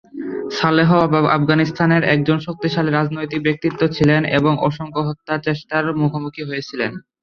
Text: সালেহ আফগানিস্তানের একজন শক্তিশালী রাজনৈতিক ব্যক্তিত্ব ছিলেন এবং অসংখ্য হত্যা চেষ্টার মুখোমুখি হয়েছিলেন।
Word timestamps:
সালেহ 0.51 0.89
আফগানিস্তানের 1.37 2.03
একজন 2.15 2.37
শক্তিশালী 2.39 2.89
রাজনৈতিক 2.91 3.39
ব্যক্তিত্ব 3.43 3.81
ছিলেন 3.95 4.21
এবং 4.37 4.53
অসংখ্য 4.67 5.01
হত্যা 5.07 5.35
চেষ্টার 5.47 5.83
মুখোমুখি 6.01 6.43
হয়েছিলেন। 6.45 6.91